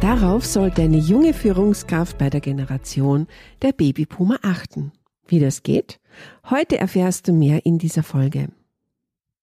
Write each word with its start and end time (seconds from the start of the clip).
Darauf 0.00 0.46
sollte 0.46 0.82
eine 0.82 0.98
junge 0.98 1.34
Führungskraft 1.34 2.18
bei 2.18 2.30
der 2.30 2.40
Generation 2.40 3.26
der 3.62 3.72
Babyboomer 3.72 4.38
achten. 4.42 4.92
Wie 5.26 5.40
das 5.40 5.64
geht? 5.64 5.98
Heute 6.48 6.78
erfährst 6.78 7.26
du 7.26 7.32
mehr 7.32 7.66
in 7.66 7.78
dieser 7.78 8.04
Folge. 8.04 8.48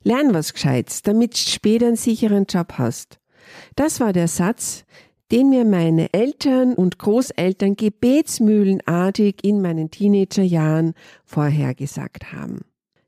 Lern 0.04 0.34
was 0.34 0.54
Gescheites, 0.54 1.02
damit 1.02 1.34
du 1.34 1.38
später 1.38 1.88
einen 1.88 1.98
sicheren 1.98 2.46
Job 2.46 2.76
hast. 2.78 3.20
Das 3.76 4.00
war 4.00 4.14
der 4.14 4.30
Satz, 4.30 4.86
den 5.30 5.50
mir 5.50 5.66
meine 5.66 6.14
Eltern 6.14 6.74
und 6.74 7.00
Großeltern 7.00 7.76
gebetsmühlenartig 7.76 9.44
in 9.44 9.62
meinen 9.62 9.92
Teenagerjahren 9.92 10.94
vorhergesagt 11.26 12.32
haben. 12.32 12.62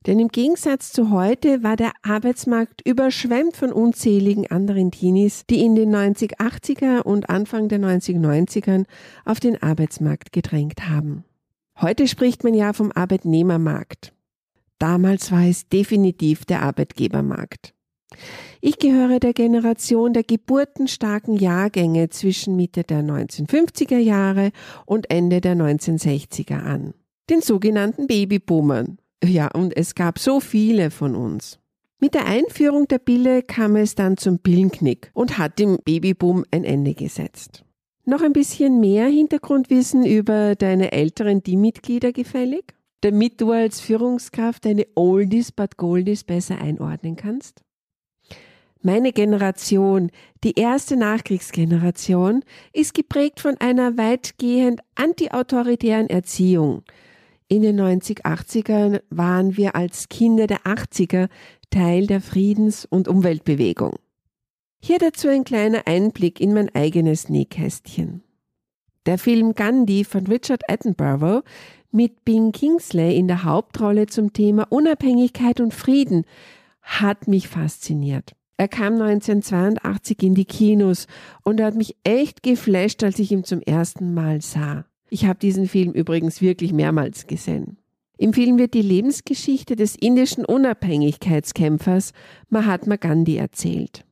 Denn 0.08 0.20
im 0.20 0.30
Gegensatz 0.30 0.94
zu 0.94 1.12
heute 1.12 1.64
war 1.64 1.76
der 1.76 1.92
Arbeitsmarkt 2.02 2.82
überschwemmt 2.88 3.58
von 3.58 3.74
unzähligen 3.74 4.48
anderen 4.50 4.90
Teenies, 4.90 5.46
die 5.50 5.60
in 5.60 5.76
den 5.76 5.94
9080er 5.94 7.02
und 7.02 7.30
Anfang 7.30 7.68
der 7.68 7.80
9090ern 7.80 8.86
auf 9.26 9.42
den 9.42 9.62
Arbeitsmarkt 9.62 10.32
gedrängt 10.32 10.88
haben. 10.88 11.26
Heute 11.82 12.08
spricht 12.08 12.46
man 12.46 12.54
ja 12.54 12.72
vom 12.72 12.94
Arbeitnehmermarkt. 12.94 14.14
Damals 14.80 15.30
war 15.34 15.46
es 15.46 15.68
definitiv 15.68 16.46
der 16.46 16.62
Arbeitgebermarkt. 16.62 17.74
Ich 18.62 18.80
gehöre 18.80 19.20
der 19.20 19.34
Generation 19.34 20.14
der 20.14 20.24
geburtenstarken 20.24 21.36
Jahrgänge 21.36 22.08
zwischen 22.10 22.56
Mitte 22.56 22.84
der 22.84 23.02
1950er 23.02 23.98
Jahre 23.98 24.52
und 24.86 25.12
Ende 25.12 25.42
der 25.42 25.58
1960er 25.58 26.64
an. 26.64 26.94
Den 27.30 27.42
sogenannten 27.42 28.08
Babyboomern, 28.08 29.00
ja, 29.24 29.48
und 29.48 29.76
es 29.76 29.96
gab 29.96 30.20
so 30.20 30.40
viele 30.40 30.92
von 30.92 31.16
uns. 31.16 31.60
Mit 32.00 32.14
der 32.14 32.28
Einführung 32.28 32.88
der 32.88 33.00
Pille 33.00 33.42
kam 33.42 33.76
es 33.76 33.96
dann 33.96 34.18
zum 34.18 34.38
Pillenknick 34.40 35.10
und 35.14 35.40
hat 35.40 35.58
dem 35.58 35.80
Babyboom 35.84 36.46
ein 36.52 36.64
Ende 36.64 36.94
gesetzt. 36.94 37.64
Noch 38.06 38.22
ein 38.22 38.34
bisschen 38.34 38.80
mehr 38.80 39.08
Hintergrundwissen 39.08 40.06
über 40.06 40.56
deine 40.56 40.92
älteren 40.92 41.44
Teammitglieder 41.44 42.14
gefällig, 42.14 42.76
damit 43.02 43.42
du 43.42 43.52
als 43.52 43.82
Führungskraft 43.82 44.66
deine 44.66 44.86
Oldies 44.96 45.52
but 45.52 45.78
Goldies 45.78 46.24
besser 46.24 46.62
einordnen 46.62 47.16
kannst? 47.16 47.62
Meine 48.82 49.12
Generation, 49.12 50.12
die 50.44 50.54
erste 50.54 50.98
Nachkriegsgeneration, 50.98 52.44
ist 52.74 52.94
geprägt 52.94 53.40
von 53.40 53.58
einer 53.58 53.98
weitgehend 53.98 54.82
antiautoritären 54.96 56.10
Erziehung, 56.10 56.84
in 57.48 57.62
den 57.62 57.80
90-80ern 57.80 59.02
waren 59.10 59.56
wir 59.56 59.76
als 59.76 60.10
Kinder 60.10 60.48
der 60.48 60.64
80er 60.64 61.30
Teil 61.70 62.08
der 62.08 62.22
Friedens- 62.22 62.86
und 62.86 63.08
Umweltbewegung. 63.08 63.96
Hier 64.80 65.00
dazu 65.00 65.28
ein 65.28 65.44
kleiner 65.44 65.88
Einblick 65.88 66.40
in 66.40 66.54
mein 66.54 66.74
eigenes 66.76 67.30
Nähkästchen. 67.30 68.24
Der 69.06 69.18
Film 69.18 69.54
Gandhi 69.54 70.04
von 70.04 70.28
Richard 70.28 70.70
Attenborough 70.70 71.44
mit 71.92 72.26
Bing 72.26 72.52
Kingsley 72.52 73.18
in 73.18 73.28
der 73.28 73.44
Hauptrolle 73.44 74.08
zum 74.08 74.34
Thema 74.34 74.68
Unabhängigkeit 74.70 75.62
und 75.62 75.74
Frieden 75.74 76.26
hat 76.82 77.28
mich 77.28 77.48
fasziniert. 77.48 78.34
Er 78.58 78.68
kam 78.68 78.94
1982 78.94 80.24
in 80.24 80.36
die 80.36 80.46
Kinos 80.46 81.08
und 81.44 81.62
hat 81.62 81.76
mich 81.76 81.96
echt 82.04 82.44
geflasht, 82.44 83.04
als 83.04 83.20
ich 83.20 83.32
ihn 83.32 83.44
zum 83.44 83.62
ersten 83.62 84.14
Mal 84.14 84.42
sah. 84.42 84.86
Ich 85.10 85.26
habe 85.26 85.40
diesen 85.40 85.68
Film 85.68 85.92
übrigens 85.92 86.42
wirklich 86.42 86.74
mehrmals 86.74 87.28
gesehen. 87.28 87.78
Im 88.18 88.34
Film 88.34 88.58
wird 88.58 88.74
die 88.74 88.82
Lebensgeschichte 88.82 89.76
des 89.76 89.96
indischen 89.96 90.44
Unabhängigkeitskämpfers 90.44 92.14
Mahatma 92.50 92.96
Gandhi 92.96 93.38
erzählt. 93.38 94.06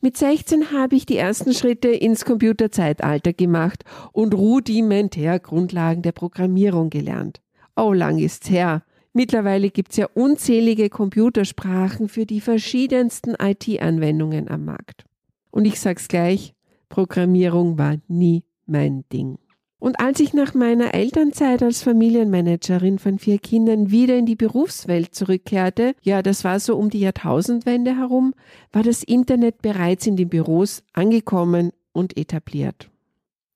Mit 0.00 0.16
16 0.16 0.72
habe 0.72 0.96
ich 0.96 1.06
die 1.06 1.16
ersten 1.16 1.52
Schritte 1.52 1.88
ins 1.88 2.24
Computerzeitalter 2.24 3.32
gemacht 3.32 3.84
und 4.12 4.34
rudimentär 4.34 5.38
Grundlagen 5.38 6.02
der 6.02 6.12
Programmierung 6.12 6.90
gelernt. 6.90 7.40
Oh, 7.76 7.92
lang 7.92 8.18
ist's 8.18 8.50
her. 8.50 8.82
Mittlerweile 9.12 9.70
gibt's 9.70 9.96
ja 9.96 10.06
unzählige 10.14 10.88
Computersprachen 10.88 12.08
für 12.08 12.26
die 12.26 12.40
verschiedensten 12.40 13.34
IT-Anwendungen 13.38 14.48
am 14.48 14.64
Markt. 14.64 15.04
Und 15.50 15.66
ich 15.66 15.78
sag's 15.78 16.08
gleich, 16.08 16.54
Programmierung 16.88 17.78
war 17.78 17.96
nie 18.08 18.44
mein 18.66 19.04
Ding. 19.12 19.38
Und 19.82 19.98
als 19.98 20.20
ich 20.20 20.32
nach 20.32 20.54
meiner 20.54 20.94
Elternzeit 20.94 21.60
als 21.60 21.82
Familienmanagerin 21.82 23.00
von 23.00 23.18
vier 23.18 23.40
Kindern 23.40 23.90
wieder 23.90 24.16
in 24.16 24.26
die 24.26 24.36
Berufswelt 24.36 25.12
zurückkehrte, 25.12 25.96
ja, 26.02 26.22
das 26.22 26.44
war 26.44 26.60
so 26.60 26.76
um 26.76 26.88
die 26.88 27.00
Jahrtausendwende 27.00 27.96
herum, 27.96 28.32
war 28.70 28.84
das 28.84 29.02
Internet 29.02 29.60
bereits 29.60 30.06
in 30.06 30.14
den 30.14 30.28
Büros 30.28 30.84
angekommen 30.92 31.72
und 31.90 32.16
etabliert. 32.16 32.90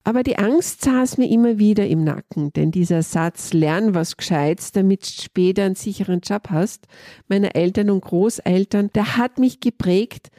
Aber 0.03 0.25
die 0.25 0.36
Angst 0.36 0.82
saß 0.82 1.16
mir 1.19 1.31
immer 1.31 1.60
wieder 1.60 1.86
im 1.86 2.03
Nacken, 2.03 2.53
denn 2.54 2.72
dieser 2.72 3.04
Satz, 3.04 3.53
lern 3.53 3.94
was 3.94 4.16
Gescheites, 4.16 4.72
damit 4.72 5.03
du 5.03 5.22
später 5.22 5.62
einen 5.62 5.76
sicheren 5.76 6.22
Job 6.22 6.48
hast, 6.50 6.88
meiner 7.28 7.54
Eltern 7.54 7.88
und 7.88 8.00
Großeltern, 8.00 8.91
der 8.97 9.16
hat 9.16 9.38
mich 9.38 9.60
geprägt 9.60 10.31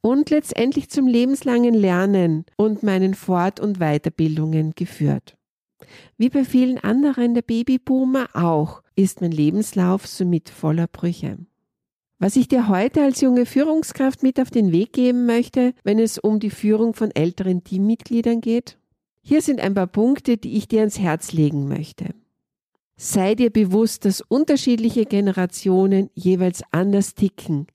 und 0.00 0.30
letztendlich 0.30 0.90
zum 0.90 1.06
lebenslangen 1.06 1.74
Lernen 1.74 2.46
und 2.56 2.82
meinen 2.82 3.14
Fort- 3.14 3.60
und 3.60 3.78
Weiterbildungen 3.78 4.72
geführt. 4.74 5.35
Wie 6.16 6.30
bei 6.30 6.44
vielen 6.44 6.78
anderen 6.78 7.34
der 7.34 7.42
Babyboomer 7.42 8.28
auch 8.34 8.82
ist 8.94 9.20
mein 9.20 9.32
Lebenslauf 9.32 10.06
somit 10.06 10.48
voller 10.48 10.86
Brüche. 10.86 11.38
Was 12.18 12.36
ich 12.36 12.48
dir 12.48 12.68
heute 12.68 13.02
als 13.02 13.20
junge 13.20 13.44
Führungskraft 13.44 14.22
mit 14.22 14.40
auf 14.40 14.50
den 14.50 14.72
Weg 14.72 14.94
geben 14.94 15.26
möchte, 15.26 15.74
wenn 15.84 15.98
es 15.98 16.18
um 16.18 16.40
die 16.40 16.50
Führung 16.50 16.94
von 16.94 17.10
älteren 17.10 17.62
Teammitgliedern 17.62 18.40
geht? 18.40 18.78
Hier 19.20 19.42
sind 19.42 19.60
ein 19.60 19.74
paar 19.74 19.86
Punkte, 19.86 20.38
die 20.38 20.56
ich 20.56 20.66
dir 20.66 20.80
ans 20.80 20.98
Herz 20.98 21.32
legen 21.32 21.68
möchte. 21.68 22.14
Sei 22.96 23.34
dir 23.34 23.50
bewusst, 23.50 24.06
dass 24.06 24.22
unterschiedliche 24.22 25.04
Generationen 25.04 26.08
jeweils 26.14 26.62
anders 26.70 27.14
ticken, 27.14 27.66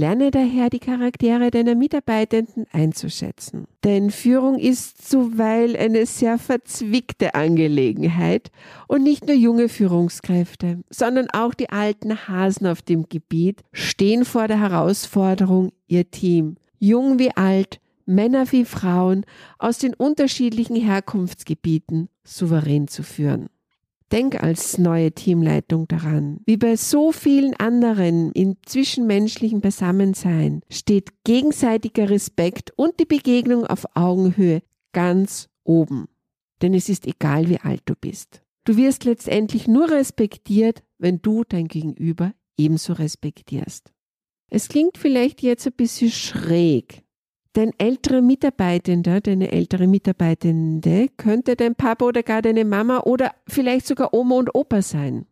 Lerne 0.00 0.30
daher 0.30 0.70
die 0.70 0.78
Charaktere 0.78 1.50
deiner 1.50 1.74
Mitarbeitenden 1.74 2.64
einzuschätzen. 2.72 3.66
Denn 3.84 4.10
Führung 4.10 4.58
ist 4.58 5.06
zuweilen 5.06 5.76
eine 5.76 6.06
sehr 6.06 6.38
verzwickte 6.38 7.34
Angelegenheit 7.34 8.50
und 8.88 9.02
nicht 9.02 9.26
nur 9.26 9.36
junge 9.36 9.68
Führungskräfte, 9.68 10.78
sondern 10.88 11.28
auch 11.34 11.52
die 11.52 11.68
alten 11.68 12.26
Hasen 12.26 12.66
auf 12.66 12.80
dem 12.80 13.10
Gebiet 13.10 13.60
stehen 13.74 14.24
vor 14.24 14.48
der 14.48 14.60
Herausforderung, 14.60 15.70
ihr 15.86 16.10
Team, 16.10 16.56
jung 16.78 17.18
wie 17.18 17.36
alt, 17.36 17.78
Männer 18.06 18.50
wie 18.52 18.64
Frauen 18.64 19.26
aus 19.58 19.76
den 19.76 19.92
unterschiedlichen 19.92 20.76
Herkunftsgebieten 20.76 22.08
souverän 22.24 22.88
zu 22.88 23.02
führen. 23.02 23.50
Denk 24.12 24.42
als 24.42 24.76
neue 24.76 25.12
Teamleitung 25.12 25.86
daran. 25.86 26.40
Wie 26.44 26.56
bei 26.56 26.74
so 26.74 27.12
vielen 27.12 27.54
anderen 27.54 28.32
im 28.32 28.56
zwischenmenschlichen 28.66 29.60
Beisammensein 29.60 30.62
steht 30.68 31.22
gegenseitiger 31.24 32.10
Respekt 32.10 32.72
und 32.76 32.98
die 32.98 33.04
Begegnung 33.04 33.66
auf 33.66 33.86
Augenhöhe 33.94 34.62
ganz 34.92 35.48
oben. 35.62 36.08
Denn 36.60 36.74
es 36.74 36.88
ist 36.88 37.06
egal, 37.06 37.48
wie 37.48 37.60
alt 37.60 37.82
du 37.84 37.94
bist. 37.94 38.42
Du 38.64 38.76
wirst 38.76 39.04
letztendlich 39.04 39.68
nur 39.68 39.90
respektiert, 39.90 40.82
wenn 40.98 41.22
du 41.22 41.44
dein 41.48 41.68
Gegenüber 41.68 42.34
ebenso 42.56 42.92
respektierst. 42.92 43.92
Es 44.50 44.68
klingt 44.68 44.98
vielleicht 44.98 45.40
jetzt 45.40 45.66
ein 45.66 45.72
bisschen 45.72 46.10
schräg, 46.10 47.04
Dein 47.52 47.72
älterer 47.78 48.22
Mitarbeitender, 48.22 49.20
deine 49.20 49.50
ältere 49.50 49.88
Mitarbeitende 49.88 51.08
könnte 51.16 51.56
dein 51.56 51.74
Papa 51.74 52.04
oder 52.04 52.22
gar 52.22 52.42
deine 52.42 52.64
Mama 52.64 53.00
oder 53.00 53.32
vielleicht 53.48 53.88
sogar 53.88 54.14
Oma 54.14 54.36
und 54.36 54.54
Opa 54.54 54.82
sein. 54.82 55.26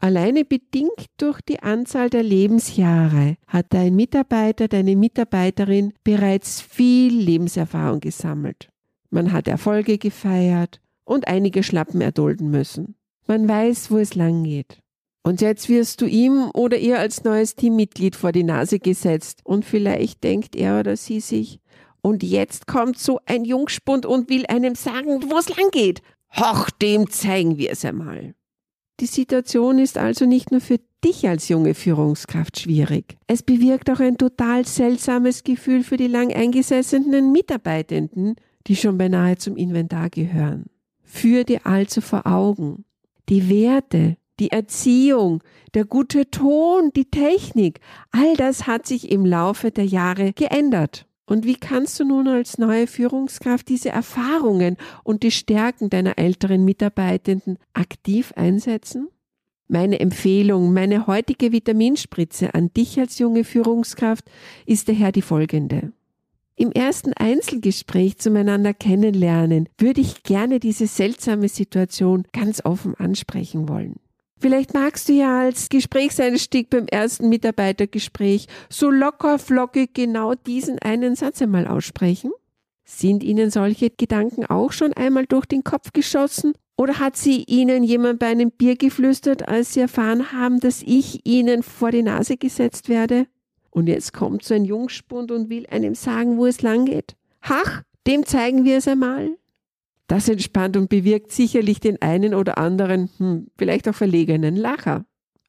Alleine 0.00 0.44
bedingt 0.44 1.06
durch 1.18 1.40
die 1.42 1.60
Anzahl 1.60 2.08
der 2.08 2.22
Lebensjahre 2.22 3.36
hat 3.46 3.66
dein 3.70 3.96
Mitarbeiter, 3.96 4.68
deine 4.68 4.96
Mitarbeiterin 4.96 5.92
bereits 6.04 6.60
viel 6.62 7.12
Lebenserfahrung 7.12 8.00
gesammelt. 8.00 8.70
Man 9.10 9.32
hat 9.32 9.48
Erfolge 9.48 9.98
gefeiert 9.98 10.80
und 11.04 11.28
einige 11.28 11.62
Schlappen 11.62 12.00
erdulden 12.00 12.50
müssen. 12.50 12.94
Man 13.26 13.46
weiß, 13.46 13.90
wo 13.90 13.98
es 13.98 14.14
lang 14.14 14.44
geht. 14.44 14.78
Und 15.28 15.42
jetzt 15.42 15.68
wirst 15.68 16.00
du 16.00 16.06
ihm 16.06 16.50
oder 16.54 16.78
ihr 16.78 16.98
als 16.98 17.22
neues 17.22 17.54
Teammitglied 17.54 18.16
vor 18.16 18.32
die 18.32 18.44
Nase 18.44 18.78
gesetzt 18.78 19.40
und 19.44 19.66
vielleicht 19.66 20.24
denkt 20.24 20.56
er 20.56 20.80
oder 20.80 20.96
sie 20.96 21.20
sich, 21.20 21.60
Und 22.00 22.22
jetzt 22.22 22.66
kommt 22.66 22.98
so 22.98 23.20
ein 23.26 23.44
Jungspund 23.44 24.06
und 24.06 24.30
will 24.30 24.46
einem 24.46 24.74
sagen, 24.74 25.30
wo 25.30 25.36
es 25.36 25.54
lang 25.54 25.70
geht. 25.70 26.00
Hoch, 26.34 26.70
dem 26.70 27.10
zeigen 27.10 27.58
wir 27.58 27.72
es 27.72 27.84
einmal. 27.84 28.34
Die 29.00 29.06
Situation 29.06 29.78
ist 29.78 29.98
also 29.98 30.24
nicht 30.24 30.50
nur 30.50 30.62
für 30.62 30.80
dich 31.04 31.28
als 31.28 31.50
junge 31.50 31.74
Führungskraft 31.74 32.58
schwierig. 32.58 33.18
Es 33.26 33.42
bewirkt 33.42 33.90
auch 33.90 34.00
ein 34.00 34.16
total 34.16 34.64
seltsames 34.64 35.44
Gefühl 35.44 35.84
für 35.84 35.98
die 35.98 36.06
lang 36.06 36.32
eingesessenen 36.32 37.32
Mitarbeitenden, 37.32 38.36
die 38.66 38.76
schon 38.76 38.96
beinahe 38.96 39.36
zum 39.36 39.58
Inventar 39.58 40.08
gehören. 40.08 40.70
Führ 41.02 41.44
dir 41.44 41.66
also 41.66 42.00
vor 42.00 42.26
Augen. 42.26 42.86
Die 43.28 43.50
Werte, 43.50 44.16
die 44.40 44.50
Erziehung, 44.50 45.42
der 45.74 45.84
gute 45.84 46.30
Ton, 46.30 46.90
die 46.94 47.10
Technik, 47.10 47.80
all 48.10 48.34
das 48.36 48.66
hat 48.66 48.86
sich 48.86 49.10
im 49.10 49.24
Laufe 49.24 49.70
der 49.70 49.84
Jahre 49.84 50.32
geändert. 50.32 51.06
Und 51.26 51.44
wie 51.44 51.56
kannst 51.56 52.00
du 52.00 52.04
nun 52.04 52.26
als 52.26 52.56
neue 52.56 52.86
Führungskraft 52.86 53.68
diese 53.68 53.90
Erfahrungen 53.90 54.78
und 55.04 55.22
die 55.22 55.30
Stärken 55.30 55.90
deiner 55.90 56.18
älteren 56.18 56.64
Mitarbeitenden 56.64 57.58
aktiv 57.74 58.32
einsetzen? 58.34 59.08
Meine 59.66 60.00
Empfehlung, 60.00 60.72
meine 60.72 61.06
heutige 61.06 61.52
Vitaminspritze 61.52 62.54
an 62.54 62.72
dich 62.72 62.98
als 62.98 63.18
junge 63.18 63.44
Führungskraft 63.44 64.24
ist 64.64 64.88
daher 64.88 65.12
die 65.12 65.20
folgende. 65.20 65.92
Im 66.56 66.72
ersten 66.72 67.12
Einzelgespräch 67.12 68.16
zueinander 68.16 68.72
kennenlernen 68.72 69.68
würde 69.76 70.00
ich 70.00 70.22
gerne 70.22 70.58
diese 70.58 70.86
seltsame 70.86 71.48
Situation 71.50 72.24
ganz 72.32 72.64
offen 72.64 72.94
ansprechen 72.94 73.68
wollen. 73.68 74.00
Vielleicht 74.40 74.72
magst 74.72 75.08
du 75.08 75.14
ja 75.14 75.40
als 75.40 75.68
Gesprächseinstieg 75.68 76.70
beim 76.70 76.86
ersten 76.86 77.28
Mitarbeitergespräch 77.28 78.46
so 78.68 78.90
locker 78.90 79.38
flockig 79.38 79.94
genau 79.94 80.34
diesen 80.34 80.78
einen 80.78 81.16
Satz 81.16 81.42
einmal 81.42 81.66
aussprechen. 81.66 82.30
Sind 82.84 83.22
Ihnen 83.22 83.50
solche 83.50 83.90
Gedanken 83.90 84.46
auch 84.46 84.72
schon 84.72 84.92
einmal 84.94 85.26
durch 85.26 85.46
den 85.46 85.64
Kopf 85.64 85.92
geschossen? 85.92 86.54
Oder 86.76 87.00
hat 87.00 87.16
sie 87.16 87.42
Ihnen 87.42 87.82
jemand 87.82 88.20
bei 88.20 88.28
einem 88.28 88.52
Bier 88.52 88.76
geflüstert, 88.76 89.48
als 89.48 89.74
Sie 89.74 89.80
erfahren 89.80 90.32
haben, 90.32 90.60
dass 90.60 90.82
ich 90.82 91.26
Ihnen 91.26 91.64
vor 91.64 91.90
die 91.90 92.04
Nase 92.04 92.36
gesetzt 92.36 92.88
werde? 92.88 93.26
Und 93.70 93.88
jetzt 93.88 94.12
kommt 94.12 94.44
so 94.44 94.54
ein 94.54 94.64
Jungspund 94.64 95.32
und 95.32 95.50
will 95.50 95.66
einem 95.66 95.96
sagen, 95.96 96.38
wo 96.38 96.46
es 96.46 96.62
lang 96.62 96.84
geht. 96.84 97.16
Hach, 97.42 97.82
dem 98.06 98.24
zeigen 98.24 98.64
wir 98.64 98.78
es 98.78 98.88
einmal. 98.88 99.30
Das 100.08 100.26
entspannt 100.28 100.76
und 100.78 100.88
bewirkt 100.88 101.32
sicherlich 101.32 101.80
den 101.80 102.00
einen 102.00 102.34
oder 102.34 102.56
anderen, 102.56 103.10
hm, 103.18 103.48
vielleicht 103.58 103.86
auch 103.88 103.94
verlegenen 103.94 104.56
Lacher. 104.56 105.04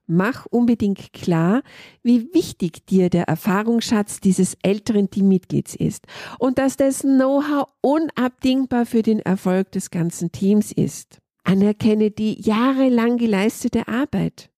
Mach 0.06 0.46
unbedingt 0.48 1.14
klar, 1.14 1.62
wie 2.04 2.34
wichtig 2.34 2.86
dir 2.86 3.10
der 3.10 3.26
Erfahrungsschatz 3.26 4.20
dieses 4.20 4.58
älteren 4.62 5.10
Teammitglieds 5.10 5.76
ist 5.76 6.08
und 6.40 6.58
dass 6.58 6.78
dessen 6.78 7.16
Know-how 7.16 7.68
unabdingbar 7.82 8.86
für 8.86 9.02
den 9.02 9.20
Erfolg 9.20 9.72
des 9.72 9.92
ganzen 9.92 10.32
Teams 10.32 10.72
ist. 10.72 11.20
Anerkenne 11.44 12.12
die 12.12 12.42
jahrelang 12.42 13.18
geleistete 13.18 13.88
Arbeit. 13.88 14.50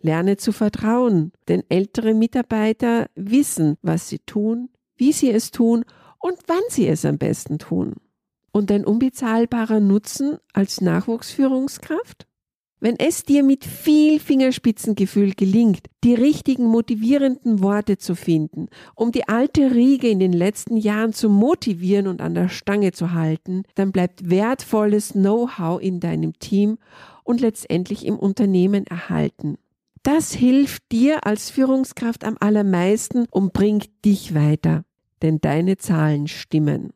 Lerne 0.00 0.36
zu 0.36 0.52
vertrauen, 0.52 1.32
denn 1.48 1.64
ältere 1.68 2.14
Mitarbeiter 2.14 3.08
wissen, 3.16 3.76
was 3.82 4.08
sie 4.08 4.20
tun, 4.20 4.68
wie 4.96 5.12
sie 5.12 5.30
es 5.32 5.50
tun 5.50 5.84
und 6.20 6.36
wann 6.46 6.62
sie 6.68 6.86
es 6.86 7.04
am 7.04 7.18
besten 7.18 7.58
tun 7.58 7.94
und 8.58 8.70
ein 8.70 8.84
unbezahlbarer 8.84 9.80
Nutzen 9.80 10.36
als 10.52 10.80
Nachwuchsführungskraft? 10.80 12.26
Wenn 12.80 12.96
es 12.96 13.24
dir 13.24 13.42
mit 13.42 13.64
viel 13.64 14.20
Fingerspitzengefühl 14.20 15.32
gelingt, 15.32 15.86
die 16.04 16.14
richtigen 16.14 16.66
motivierenden 16.66 17.60
Worte 17.60 17.98
zu 17.98 18.14
finden, 18.14 18.68
um 18.94 19.10
die 19.10 19.26
alte 19.26 19.74
Riege 19.74 20.08
in 20.08 20.20
den 20.20 20.32
letzten 20.32 20.76
Jahren 20.76 21.12
zu 21.12 21.28
motivieren 21.28 22.06
und 22.06 22.20
an 22.20 22.34
der 22.34 22.48
Stange 22.48 22.92
zu 22.92 23.12
halten, 23.12 23.64
dann 23.74 23.90
bleibt 23.90 24.30
wertvolles 24.30 25.12
Know-how 25.12 25.80
in 25.80 25.98
deinem 25.98 26.38
Team 26.38 26.78
und 27.24 27.40
letztendlich 27.40 28.06
im 28.06 28.16
Unternehmen 28.16 28.86
erhalten. 28.86 29.58
Das 30.04 30.32
hilft 30.32 30.92
dir 30.92 31.26
als 31.26 31.50
Führungskraft 31.50 32.24
am 32.24 32.36
allermeisten 32.38 33.26
und 33.32 33.52
bringt 33.52 33.90
dich 34.04 34.36
weiter, 34.36 34.84
denn 35.22 35.40
deine 35.40 35.78
Zahlen 35.78 36.28
stimmen. 36.28 36.92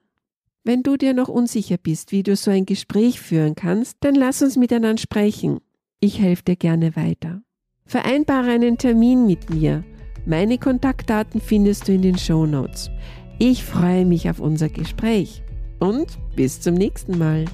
Wenn 0.64 0.85
du 0.85 0.97
dir 0.97 1.12
noch 1.12 1.29
unsicher 1.29 1.76
bist, 1.76 2.12
wie 2.12 2.23
du 2.23 2.37
so 2.37 2.53
ein 2.53 2.67
Gespräch 2.67 3.20
führen 3.20 3.56
kannst, 3.56 3.97
dann 4.00 4.14
lass 4.14 4.43
uns 4.43 4.56
miteinander 4.56 5.00
sprechen. 5.00 5.59
Ich 5.99 6.20
helfe 6.20 6.44
dir 6.44 6.56
gerne 6.56 6.94
weiter. 6.94 7.43
Vereinbare 7.85 8.50
einen 8.50 8.79
Termin 8.79 9.26
mit 9.26 9.50
mir. 9.50 9.82
Meine 10.25 10.59
Kontaktdaten 10.59 11.41
findest 11.41 11.88
du 11.88 11.93
in 11.93 12.03
den 12.03 12.17
Show 12.17 12.47
Notes. 12.47 12.91
Ich 13.41 13.64
freue 13.64 14.06
mich 14.06 14.31
auf 14.31 14.38
unser 14.38 14.69
Gespräch 14.69 15.43
und 15.81 16.17
bis 16.37 16.61
zum 16.61 16.75
nächsten 16.75 17.19
Mal. 17.19 17.44